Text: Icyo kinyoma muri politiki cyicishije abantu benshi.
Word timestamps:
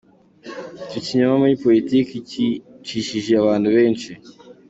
Icyo 0.85 0.99
kinyoma 1.05 1.35
muri 1.41 1.61
politiki 1.63 2.13
cyicishije 2.29 3.31
abantu 3.41 3.67
benshi. 3.77 4.11